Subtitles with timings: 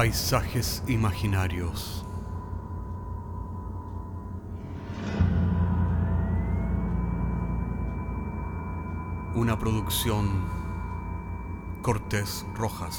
[0.00, 2.06] Paisajes imaginarios.
[9.34, 10.42] Una producción
[11.82, 12.98] Cortés Rojas.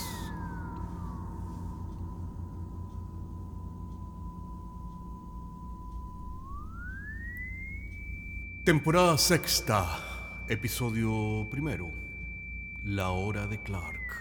[8.63, 11.91] Temporada sexta, episodio primero.
[12.83, 14.20] La hora de Clark.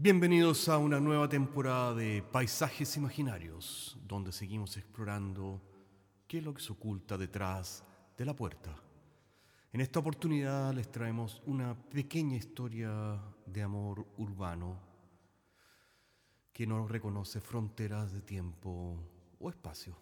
[0.00, 5.60] Bienvenidos a una nueva temporada de Paisajes Imaginarios, donde seguimos explorando
[6.28, 7.82] qué es lo que se oculta detrás
[8.16, 8.76] de la puerta.
[9.72, 14.78] En esta oportunidad les traemos una pequeña historia de amor urbano
[16.52, 19.02] que no reconoce fronteras de tiempo
[19.40, 19.96] o espacio.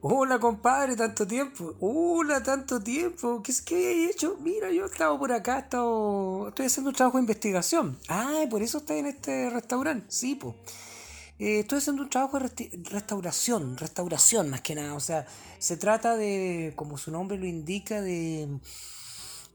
[0.00, 1.74] Hola, compadre, tanto tiempo.
[1.80, 3.42] Hola, tanto tiempo.
[3.42, 4.36] ¿Qué, qué había hecho?
[4.40, 7.98] Mira, yo estaba por acá, estado, estoy haciendo un trabajo de investigación.
[8.08, 10.06] Ah, por eso está en este restaurante.
[10.08, 10.54] Sí, pues.
[11.38, 14.94] estoy haciendo un trabajo de restauración, restauración más que nada.
[14.94, 15.26] O sea,
[15.58, 18.60] se trata de, como su nombre lo indica, de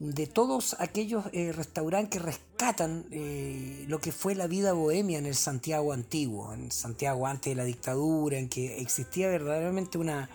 [0.00, 5.26] de todos aquellos eh, restaurantes que rescatan eh, lo que fue la vida bohemia en
[5.26, 10.28] el Santiago antiguo, en Santiago antes de la dictadura, en que existía verdaderamente una,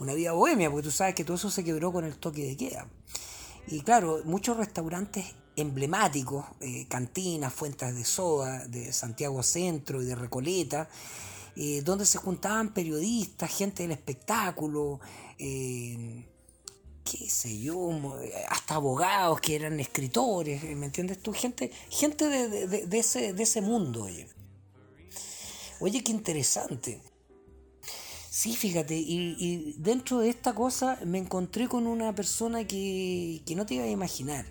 [0.00, 2.56] una vida bohemia, porque tú sabes que todo eso se quebró con el toque de
[2.56, 2.88] queda.
[3.68, 5.26] Y claro, muchos restaurantes
[5.56, 10.88] emblemáticos, eh, cantinas, fuentes de soda, de Santiago Centro y de Recoleta,
[11.84, 14.98] donde se juntaban periodistas, gente del espectáculo,
[17.04, 17.90] qué sé yo,
[18.48, 21.32] hasta abogados que eran escritores, ¿me entiendes tú?
[21.32, 24.26] Gente, gente de, ese, de ese mundo, oye.
[25.80, 27.02] Oye, qué interesante.
[28.30, 33.66] Sí, fíjate, y, dentro de esta cosa me encontré con una persona que, que no
[33.66, 34.46] te iba a imaginar.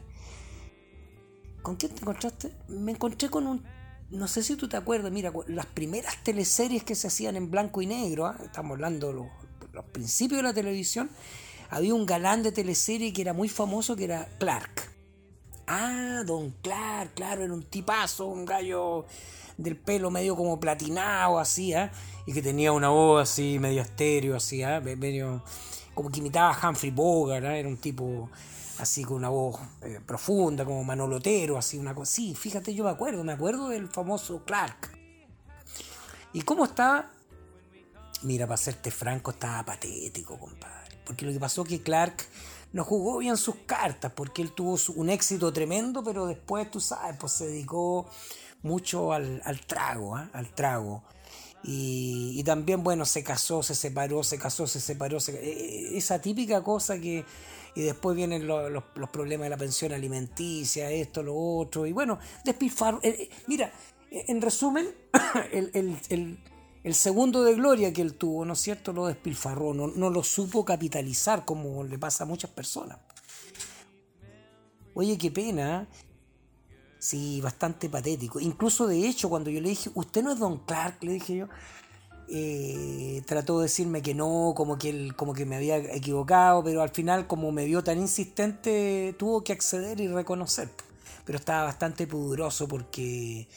[1.64, 2.54] ¿Con quién te encontraste?
[2.68, 3.64] Me encontré con un...
[4.12, 7.82] No sé si tú te acuerdas, mira, las primeras teleseries que se hacían en blanco
[7.82, 8.38] y negro, ¿ah?
[8.44, 9.28] estamos hablando de los,
[9.72, 11.10] los principios de la televisión,
[11.74, 14.92] había un galán de teleserie que era muy famoso que era Clark.
[15.66, 19.06] Ah, Don Clark, claro, era un tipazo, un gallo
[19.58, 21.90] del pelo medio como platinado, así, ¿eh?
[22.28, 24.80] Y que tenía una voz así, medio estéreo, así, ¿eh?
[24.82, 25.44] Medio,
[25.96, 27.60] como que imitaba a Humphrey Bogart, ¿eh?
[27.60, 28.30] Era un tipo
[28.78, 32.12] así con una voz eh, profunda, como manolotero, así, una cosa.
[32.12, 34.96] Sí, fíjate, yo me acuerdo, me acuerdo del famoso Clark.
[36.34, 37.10] ¿Y cómo estaba?
[38.22, 40.83] Mira, para serte franco, estaba patético, compadre.
[41.06, 42.26] Porque lo que pasó es que Clark
[42.74, 47.16] no jugó bien sus cartas, porque él tuvo un éxito tremendo, pero después, tú sabes,
[47.20, 48.10] pues se dedicó
[48.64, 50.30] mucho al, trago, ¿ah?
[50.34, 51.04] al trago.
[51.64, 56.62] Y, también, bueno, se casó, se separó, se casó, se separó, e, e, esa típica
[56.64, 57.24] cosa que...
[57.76, 61.88] Y después vienen los, problemas de la pensión alimenticia, esto, lo otro.
[61.88, 63.00] Y bueno, despilfarro.
[63.02, 63.74] Eh, eh, mira,
[64.12, 64.94] en resumen,
[65.52, 66.38] el
[66.94, 70.66] segundo de gloria que él tuvo, ¿no es cierto?, lo despilfarró, no, no lo supo
[70.66, 73.00] capitalizar como le pasa a muchas personas.
[74.94, 75.88] Oye, qué pena.
[75.90, 75.98] ¿eh?
[77.00, 78.40] Sí, bastante patético.
[78.40, 81.48] Incluso de hecho, cuando yo le dije, usted no es Don Clark, le dije yo,
[82.30, 86.82] eh, trató de decirme que no, como que, él, como que me había equivocado, pero
[86.82, 90.70] al final, como me vio tan insistente, tuvo que acceder y reconocer.
[91.26, 93.48] Pero estaba bastante pudoroso porque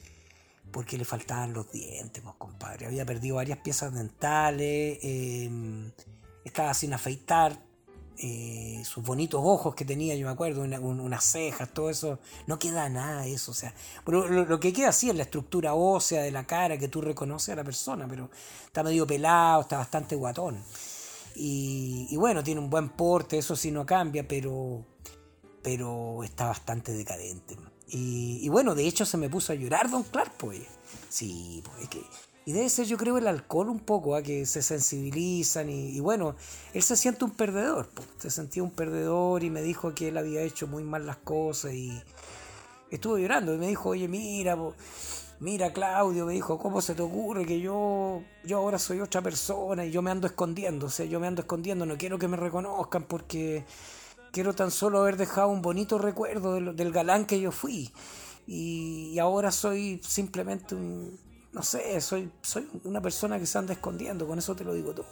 [0.70, 2.86] porque le faltaban los dientes, pues, compadre.
[2.86, 5.90] Había perdido varias piezas dentales, em,
[6.44, 7.58] estaba sin afeitar,
[8.18, 12.88] eh, sus bonitos ojos que tenía, yo me acuerdo, unas cejas, todo eso, no queda
[12.88, 13.74] nada de eso, o sea,
[14.06, 17.50] pero lo, que queda sí es la estructura ósea de la cara que tú reconoces
[17.50, 18.30] a la persona, pero
[18.64, 20.62] está medio pelado, está bastante guatón.
[21.34, 24.82] Y, y bueno, tiene un buen porte, eso sí no cambia, pero,
[25.62, 27.56] pero está bastante decadente.
[27.88, 30.62] Y, bueno, de hecho se me puso a llorar Don Clark, pues.
[31.08, 32.02] Sí, pues que...
[32.44, 36.36] Y debe ser, yo creo, el alcohol un poco, a que se sensibilizan y, bueno,
[36.74, 38.06] él se siente un perdedor, pues.
[38.18, 41.72] se sentía un perdedor y me dijo que él había hecho muy mal las cosas
[41.72, 42.00] y
[42.90, 44.56] estuvo llorando y me dijo, oye, mira,
[45.40, 49.84] mira Claudio, me dijo, ¿cómo se te ocurre que yo, yo ahora soy otra persona
[49.84, 50.86] y yo me ando escondiendo?
[50.86, 53.64] O sea, yo me ando escondiendo, no quiero que me reconozcan porque
[54.32, 57.92] quiero tan solo haber dejado un bonito recuerdo del, galán que yo fui.
[58.46, 61.18] Y, ahora soy simplemente un,
[61.52, 64.94] no sé, soy, soy una persona que se anda escondiendo, con eso te lo digo
[64.94, 65.06] todo.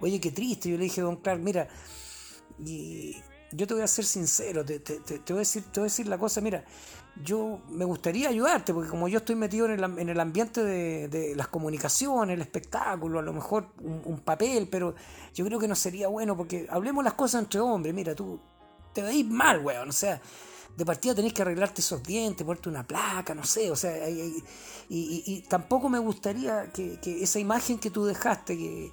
[0.00, 1.68] Oye, qué triste, yo le dije a Don Clark, mira,
[2.58, 3.16] y
[3.52, 5.90] yo te voy a ser sincero, te, te, te, voy a decir, te voy a
[5.90, 6.64] decir la cosa, mira,
[7.16, 11.08] yo me gustaría ayudarte, porque como yo estoy metido en el, en el ambiente de,
[11.08, 14.94] de, las comunicaciones, el espectáculo, a lo mejor un, papel, pero
[15.34, 18.40] yo creo que no sería bueno, porque hablemos las cosas entre hombres, mira, tú
[18.94, 20.20] te veis mal, weón, o sea,
[20.76, 24.08] de partida tenés que arreglarte esos dientes, ponerte una placa, no sé, o sea,
[24.88, 28.92] y, tampoco me gustaría que, esa imagen que tú dejaste, que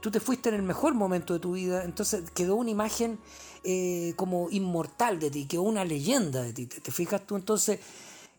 [0.00, 3.18] tú te fuiste en el mejor momento de tu vida, entonces quedó una imagen
[3.64, 7.36] eh, como inmortal de ti, quedó una leyenda de ti, ¿te, fijas tú?
[7.36, 7.80] Entonces,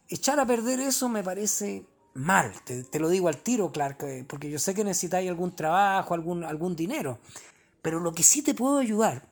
[0.08, 4.50] echar a perder eso me parece mal, te, lo digo al tiro, Clark, eh, porque
[4.50, 7.20] yo sé que necesitáis algún trabajo, algún, algún dinero,
[7.82, 9.28] pero lo que sí te puedo ayudar,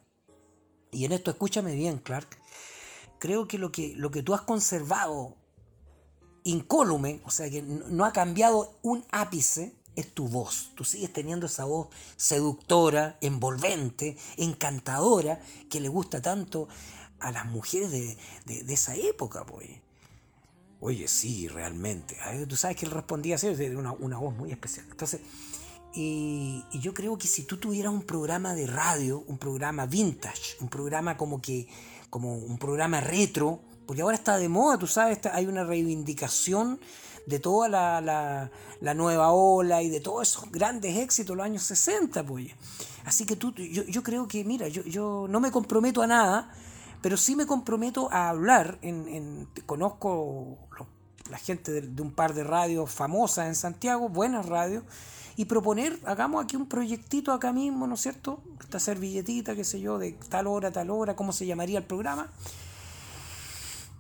[0.91, 2.27] y en esto escúchame bien, Clark,
[3.25, 5.35] creo que lo que, lo que tú has conservado
[6.43, 10.69] incólume, o sea que no ha cambiado un ápice, es tu voz.
[10.75, 11.87] Tú sigues teniendo esa voz
[12.17, 15.41] seductora, envolvente, encantadora,
[15.71, 16.67] que le gusta tanto
[17.19, 18.15] a las mujeres de,
[18.71, 19.69] esa época, pues.
[20.79, 22.15] Oye, sí, realmente.
[22.47, 24.85] Tú sabes que él respondía así, de una, una voz muy especial.
[24.91, 25.21] Entonces,
[25.95, 30.57] y, y, yo creo que si tú tuvieras un programa de radio, un programa vintage,
[30.59, 31.67] un programa como que,
[32.15, 36.79] como un programa retro, porque ahora está de moda, tú sabes, hay una reivindicación
[37.25, 41.63] de toda la, la, nueva ola y de todos esos grandes éxitos de los años
[41.63, 42.53] 60, pues.
[43.03, 46.55] Así que tú, yo, yo creo que, mira, yo, yo no me comprometo a nada,
[47.01, 48.79] pero sí me comprometo a hablar.
[48.81, 50.57] En, en conozco
[51.29, 54.85] la gente de, un par de radios famosas en Santiago, buenas radios,
[55.37, 58.41] y proponer, hagamos aquí un proyectito acá mismo, ¿no es cierto?
[58.61, 62.31] Esta servilletita, qué sé yo, de tal hora, tal hora, ¿cómo se llamaría el programa?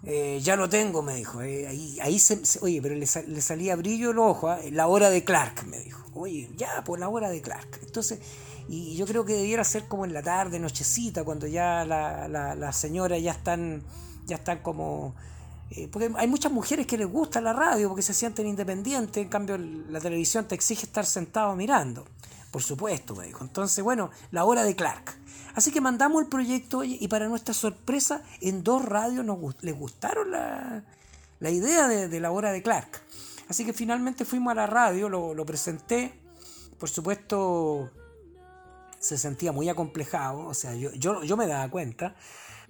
[0.05, 1.41] Eh, ya lo tengo, me dijo.
[1.41, 4.59] Eh, ahí, ahí se, oye, pero le, salía brillo el ojo, ¿ah?
[4.71, 6.05] la hora de Clark, me dijo.
[6.13, 7.79] Oye, ya, por la hora de Clark.
[7.83, 8.19] Entonces,
[8.69, 12.55] y yo creo que debiera ser como en la tarde, nochecita, cuando ya las la,
[12.55, 13.83] la señoras ya están,
[14.25, 15.15] ya están como...
[15.71, 19.29] Eh, porque hay muchas mujeres que les gusta la radio porque se sienten independientes, en
[19.29, 22.05] cambio la televisión te exige estar sentado mirando.
[22.51, 23.43] Por supuesto, me dijo.
[23.43, 25.17] Entonces, bueno, la hora de Clark.
[25.55, 30.31] Así que mandamos el proyecto y para nuestra sorpresa, en dos radios nos, les gustaron
[30.31, 30.83] la,
[31.49, 33.01] idea de, la hora de Clark.
[33.47, 36.13] Así que finalmente fuimos a la radio, lo, presenté.
[36.77, 37.89] Por supuesto,
[38.99, 42.15] se sentía muy acomplejado, o sea, yo, yo, me daba cuenta,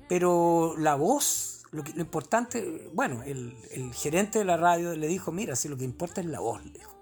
[0.07, 3.55] pero la voz, lo, importante, bueno, el,
[3.93, 6.71] gerente de la radio le dijo, mira, si lo que importa es la voz, le
[6.71, 6.95] dijo.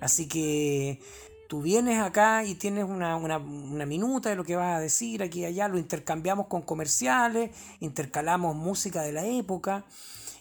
[0.00, 1.00] Así que
[1.48, 5.44] Tú vienes acá y tienes una, minuta de lo que vas a decir aquí y
[5.44, 7.50] allá, lo intercambiamos con comerciales,
[7.80, 9.84] intercalamos música de la época,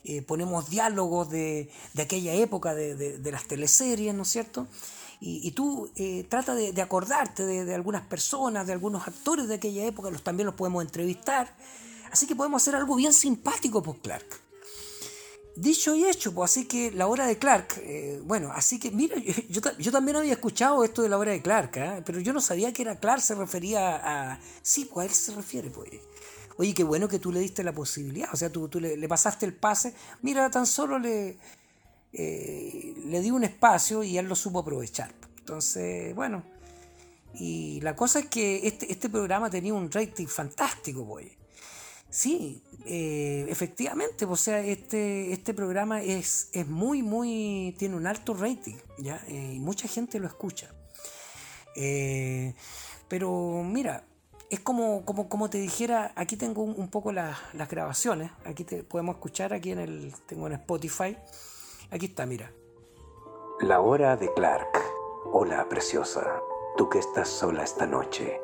[0.06, 1.70] eh, ponemos diálogos de,
[2.00, 4.68] aquella época de, las teleseries, ¿no es cierto?
[5.20, 10.10] Y, tú eh, trata de, acordarte de, algunas personas, de algunos actores de aquella época,
[10.10, 11.56] los también los podemos entrevistar.
[12.14, 14.26] Así que podemos hacer algo bien simpático, pues Clark.
[15.56, 19.16] Dicho y hecho, pues así que la hora de Clark, eh, bueno, así que mira,
[19.50, 22.04] yo, yo, también había escuchado esto de la hora de Clark, ¿eh?
[22.06, 24.40] pero yo no sabía que era Clark, se refería a...
[24.62, 25.90] Sí, pues a él se refiere, pues.
[26.58, 29.48] Oye, qué bueno que tú le diste la posibilidad, o sea, tú, tú le, pasaste
[29.48, 31.40] el pase, mira, tan solo le,
[32.14, 35.12] eh, le di un espacio y él lo supo aprovechar.
[35.40, 36.44] Entonces, bueno,
[37.34, 41.43] y la cosa es que este, este programa tenía un rating fantástico, pues.
[42.14, 48.36] Sí, eh, efectivamente, o sea, este, este programa es, es muy, muy, tiene un alto
[48.36, 49.20] rating, ¿ya?
[49.28, 50.70] Eh, y mucha gente lo escucha.
[51.76, 52.54] Eh,
[53.08, 54.04] pero mira,
[54.52, 57.36] es como, como, como te dijera, aquí tengo un, poco las
[57.68, 61.18] grabaciones, aquí te podemos escuchar, aquí en el, tengo en Spotify,
[61.90, 62.54] aquí está, mira.
[63.62, 64.70] La hora de Clark.
[65.32, 66.40] Hola, preciosa,
[66.78, 68.40] tú que estás sola esta noche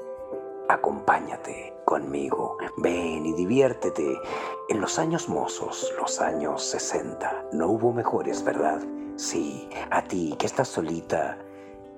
[0.69, 4.21] Acompáñate conmigo, ven y diviértete.
[4.69, 8.79] En los años mozos, los años 60, no hubo mejores, ¿verdad?
[9.15, 11.39] Sí, a ti que estás solita,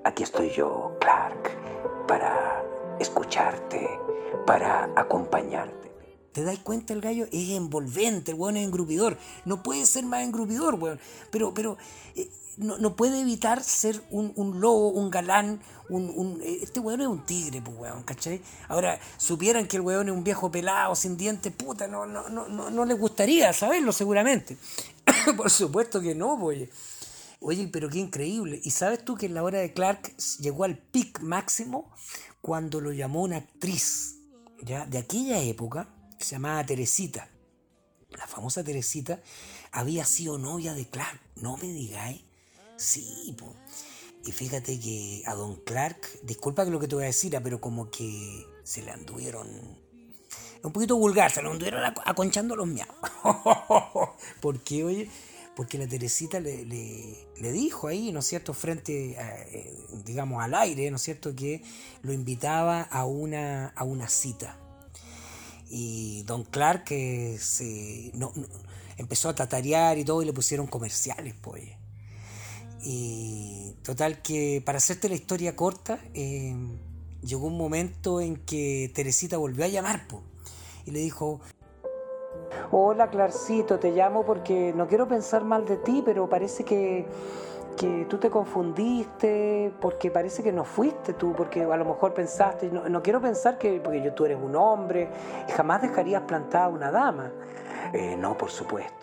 [0.05, 1.57] aquí estoy yo, Clark,
[2.07, 2.63] para
[2.99, 3.99] escucharte,
[4.45, 5.30] para acompañarte.
[6.31, 7.25] ¿Te das cuenta el gallo?
[7.31, 9.17] Es envolvente, el weón es engrupidor.
[9.45, 10.99] No puede ser más engrupidor, weón.
[11.29, 11.77] Pero, pero,
[12.15, 17.25] eh, no, puede evitar ser un, lobo, un galán, un, eh, este weón es un
[17.25, 18.41] tigre, pues weón, ¿cachai?
[18.67, 22.47] Ahora, supieran que el weón es un viejo pelado, sin dientes, puta, no, no, no,
[22.47, 24.57] no, no les gustaría saberlo seguramente.
[25.37, 26.69] Por supuesto que no, pues.
[27.43, 28.61] Oye, pero qué increíble.
[28.63, 31.91] ¿Y sabes tú que en la hora de Clark llegó al pic máximo
[32.39, 34.17] cuando lo llamó una actriz,
[34.61, 35.87] ya, de aquella época,
[36.25, 37.29] se llamaba Teresita.
[38.09, 39.21] La famosa Teresita
[39.71, 42.21] había sido novia de Clark, no me digáis.
[42.77, 43.35] Sí,
[44.23, 47.41] y fíjate que a Don Clark, disculpa que lo que te voy a decir, ah,
[47.43, 49.47] pero como que se le anduvieron
[50.63, 52.95] un poquito vulgar, se lo anduvieron aconchando los miaos.
[54.41, 55.09] ¿Por qué, oye?
[55.55, 59.73] Porque la Teresita le, le, dijo ahí, ¿no es cierto?, frente, eh,
[60.05, 61.63] digamos, al aire, ¿no es cierto?, que
[62.03, 64.57] lo invitaba a una, a una cita.
[65.73, 68.33] Y don Clark que se, no,
[68.97, 71.63] empezó a tatarear y todo y le pusieron comerciales, pues.
[72.83, 76.55] Y total que, para hacerte la historia corta, eh,
[77.23, 80.23] llegó un momento en que Teresita volvió a llamar, pues
[80.85, 81.39] y le dijo,
[82.71, 87.05] Hola Clarcito, te llamo porque no quiero pensar mal de ti, pero parece que,
[87.71, 92.69] que tú te confundiste, porque parece que no fuiste tú, porque a lo mejor pensaste,
[92.69, 95.09] no, no quiero pensar que porque yo, tú eres un hombre
[95.55, 97.31] jamás dejarías plantada a una dama.
[97.93, 99.01] Eh, no, por supuesto.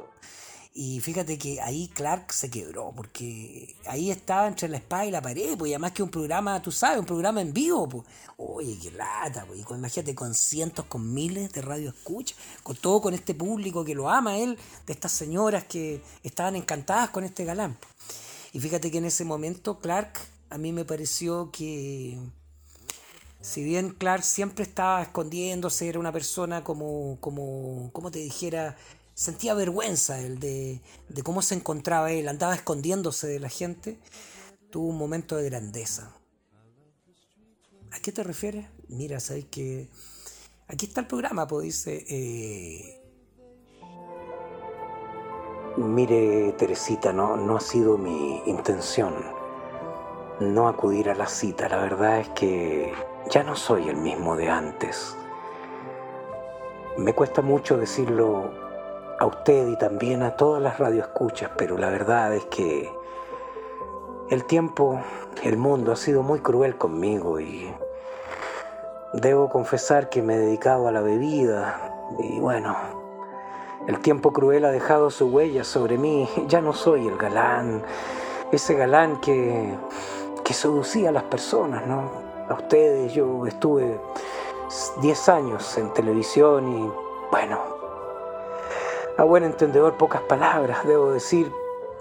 [0.80, 5.20] Y fíjate que ahí Clark se quebró, porque ahí estaba entre la espada y la
[5.20, 8.04] pared, pues, y además que un programa, tú sabes, un programa en vivo, pues.
[8.37, 9.60] Oye, qué lata, pues.
[9.68, 14.08] Imagínate con cientos, con miles de radio escucha, con todo con este público que lo
[14.08, 14.56] ama él,
[14.87, 17.76] de estas señoras que estaban encantadas con este galán.
[17.80, 18.27] Pues.
[18.52, 20.19] Y fíjate que en ese momento Clark,
[20.50, 22.19] a mí me pareció que
[23.40, 28.76] si bien Clark siempre estaba escondiéndose, era una persona como, como, como te dijera,
[29.14, 30.81] sentía vergüenza él de,
[31.23, 33.99] cómo se encontraba él, andaba escondiéndose de la gente,
[34.71, 36.14] tuvo un momento de grandeza.
[37.90, 38.67] ¿A qué te refieres?
[38.88, 39.88] Mira, sabes que
[40.67, 42.05] aquí está el programa, pues dice...
[42.09, 43.07] Eh,
[45.78, 49.14] Mire, Teresita, no, no ha sido mi intención
[50.40, 51.68] no acudir a la cita.
[51.68, 52.92] La verdad es que
[53.30, 55.16] ya no soy el mismo de antes.
[56.97, 58.50] Me cuesta mucho decirlo
[59.20, 62.90] a usted y también a todas las radioescuchas, pero la verdad es que
[64.30, 65.00] el tiempo,
[65.44, 67.73] el mundo ha sido muy cruel conmigo y
[69.12, 72.76] debo confesar que me he dedicado a la bebida y bueno,
[73.87, 77.82] el tiempo cruel ha dejado su huella sobre mí, ya no soy el galán,
[78.52, 79.75] ese galán que,
[80.44, 82.11] que seducía a las personas, ¿no?
[82.49, 84.00] A ustedes yo estuve
[85.00, 86.90] 10 años en televisión y
[87.30, 87.61] bueno,
[89.16, 91.52] a buen entendedor, pocas palabras, debo decir,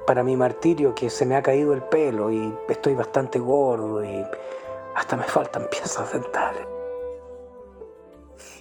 [0.06, 4.26] para mi martirio que se me ha caído el pelo y estoy bastante gordo y
[4.96, 6.66] hasta me faltan piezas dentales.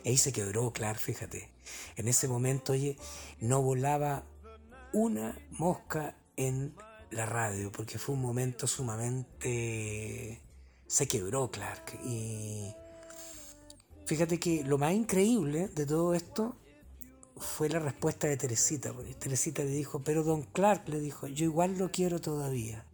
[0.04, 1.55] Ahí se quebró, claro, fíjate.
[1.96, 2.96] En ese momento, oye,
[3.40, 4.24] no volaba
[4.92, 6.74] una mosca en
[7.10, 10.42] la radio, porque fue un momento sumamente...
[10.86, 11.98] Se quebró Clark.
[12.04, 12.72] Y
[14.04, 16.56] fíjate que lo más increíble de todo esto
[17.36, 18.92] fue la respuesta de Teresita.
[18.92, 22.84] Porque Teresita le dijo, pero don Clark le dijo, yo igual lo quiero todavía.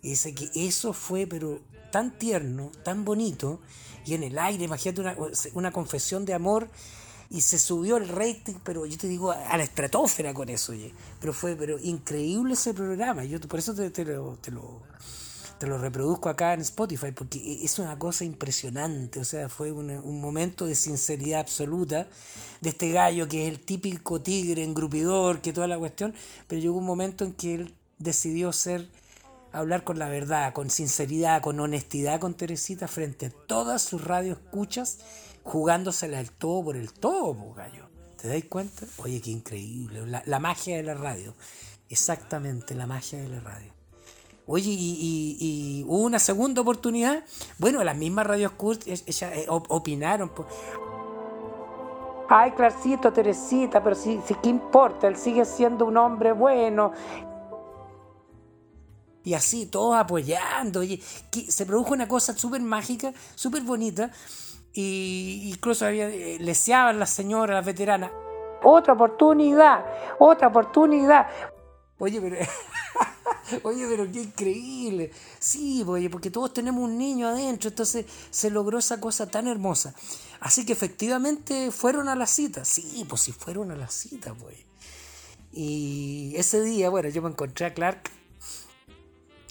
[0.00, 3.60] Y dice que eso fue, pero tan tierno, tan bonito,
[4.06, 5.16] y en el aire, imagínate una,
[5.54, 6.70] una confesión de amor,
[7.30, 10.92] y se subió el rating, pero yo te digo, a la estratosfera con eso, oye.
[11.20, 14.38] Pero fue pero increíble ese programa, yo por eso te, te lo
[15.58, 19.72] te lo reproduzco acá en Spotify porque e, es una cosa impresionante, o sea, fue
[19.72, 22.06] un, momento de sinceridad absoluta
[22.60, 26.14] de este gallo que es el típico tigre engrupidor, que toda la cuestión,
[26.46, 28.88] pero llegó un momento en que él decidió ser,
[29.52, 34.98] hablar con la verdad, con sinceridad, con honestidad con Teresita frente a todas sus escuchas
[35.48, 37.88] jugándosela el todo por el todo, gallo.
[38.20, 38.84] ¿Te dais cuenta?
[38.98, 41.34] Oye, qué increíble, la magia de la radio.
[41.88, 43.72] Exactamente, la magia de la radio.
[44.46, 47.22] Oye, y, hubo una segunda oportunidad.
[47.58, 50.32] Bueno, las mismas radios Kurt eh, opinaron.
[52.30, 56.92] Ay, Clarcito, Teresita, pero si, si qué importa, él sigue siendo un hombre bueno.
[59.22, 60.80] Y así, todos apoyando.
[60.80, 60.98] Oye,
[61.48, 64.10] se produjo una cosa súper mágica, súper bonita.
[64.72, 68.10] Y incluso había, eh, leseaban las señoras, las veteranas.
[68.62, 69.84] Otra oportunidad,
[70.18, 71.26] otra oportunidad.
[71.98, 72.36] Oye, pero
[73.62, 75.10] Oye, pero qué increíble.
[75.38, 79.94] Sí, oye, porque todos tenemos un niño adentro, entonces se logró esa cosa tan hermosa.
[80.40, 82.64] Así que efectivamente fueron a la cita.
[82.64, 84.56] Sí, pues sí fueron a la cita, pues.
[85.52, 88.10] Y ese día, bueno, yo me encontré a Clark.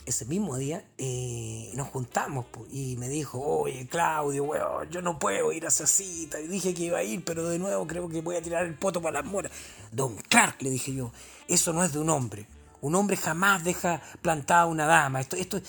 [0.08, 5.52] Ese mismo día eh, nos juntamos y me dijo, oye Claudio, weón, yo no puedo
[5.52, 6.40] ir a esa cita.
[6.40, 8.76] Y dije que iba a ir, pero de nuevo creo que voy a tirar el
[8.76, 9.52] poto para las moras.
[9.92, 11.12] Don Clark, le dije yo,
[11.50, 12.48] eso no es de un hombre.
[12.80, 15.20] Un hombre jamás deja plantada a una dama.
[15.20, 15.60] Esto, esto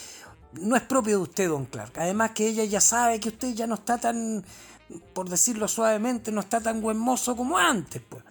[0.53, 1.99] no es propio de usted, don Clark.
[1.99, 4.45] Además que ella ya sabe que usted ya no está tan,
[5.15, 8.01] por decirlo suavemente, no está tan buen mozo como antes.
[8.09, 8.23] Pues.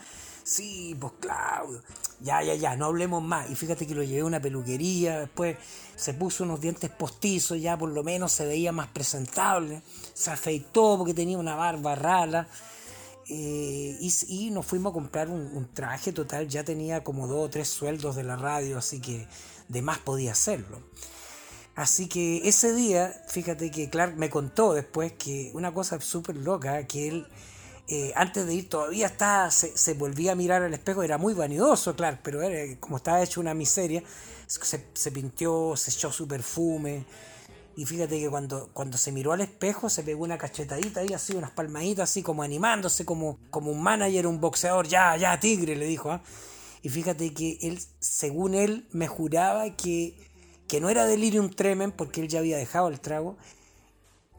[0.47, 1.83] Sí, pues Claudio.
[2.21, 3.49] Ya, ya, ya, no hablemos más.
[3.51, 5.57] Y fíjate que lo llevé a una peluquería, después
[5.97, 9.81] se puso unos dientes postizos, ya por lo menos se veía más presentable.
[10.13, 12.47] Se afeitó porque tenía una barba rara.
[13.27, 17.67] eh, y, nos fuimos a comprar un, traje total, ya tenía como dos o tres
[17.67, 19.27] sueldos de la radio, así que
[19.67, 20.81] de más podía hacerlo.
[21.75, 26.87] Así que ese día, fíjate que Clark me contó después que una cosa súper loca,
[26.87, 27.27] que él
[27.87, 31.95] eh, antes de ir todavía estaba, se, volvía a mirar al espejo, era muy vanidoso,
[31.95, 32.41] Clark, pero
[32.79, 34.03] como estaba hecho una miseria,
[34.45, 37.05] se, se pintió, se echó su perfume,
[37.77, 41.35] y fíjate que cuando, cuando se miró al espejo se pegó una cachetadita ahí, así,
[41.35, 45.85] unas palmaditas, así como animándose, como, como un manager, un boxeador, ya, ya, tigre, le
[45.85, 46.09] dijo.
[46.09, 46.23] ¿ah?
[46.81, 50.17] Y fíjate que él, según él, me juraba que,
[50.67, 53.37] que no era delirium tremen, porque él ya había dejado el trago.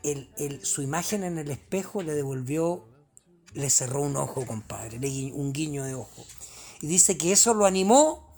[0.02, 2.88] El, el, su imagen en el espejo le devolvió,
[3.54, 4.98] le cerró un ojo, compadre,
[5.32, 6.24] un guiño de ojo.
[6.80, 8.28] Y dice que eso lo animó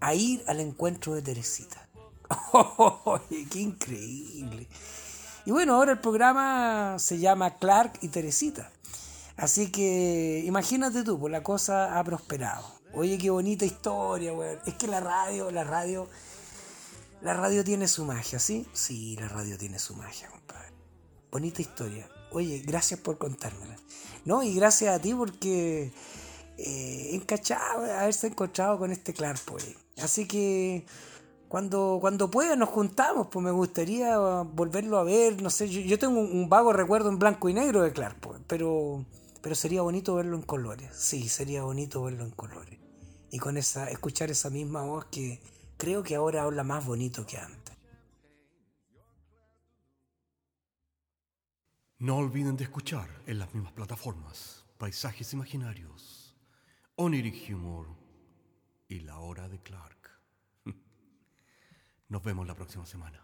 [0.00, 1.88] a ir al encuentro de Teresita.
[3.50, 4.68] ¡Qué increíble!
[5.46, 8.70] Y bueno, ahora el programa se llama Clark y Teresita.
[9.36, 12.64] Así que imagínate tú, pues la cosa ha prosperado.
[12.94, 14.58] Oye, qué bonita historia, weón.
[14.64, 16.08] Es que la radio, la radio,
[17.20, 18.66] la radio tiene su magia, ¿sí?
[18.72, 20.72] Sí, la radio tiene su magia, compadre.
[21.32, 22.08] Bonita historia.
[22.34, 23.76] Oye, gracias por contármela.
[24.24, 25.92] No, y gracias a ti porque
[26.58, 29.76] eh, encachado haberse encontrado con este Clark, pues.
[30.02, 30.84] Así que
[31.48, 36.20] cuando, cuando pueda nos juntamos, pues me gustaría volverlo a ver, no sé, yo, tengo
[36.20, 39.04] un, vago recuerdo en blanco y negro de Clark, pues, pero,
[39.40, 42.80] pero sería bonito verlo en colores, sí, sería bonito verlo en colores.
[43.30, 45.40] Y con esa, escuchar esa misma voz que
[45.76, 47.76] creo que ahora habla más bonito que antes.
[52.04, 56.36] No olviden de escuchar en las mismas plataformas Paisajes Imaginarios,
[56.96, 57.86] Oniric Humor
[58.86, 60.10] y La Hora de Clark.
[62.08, 63.23] Nos vemos la próxima semana.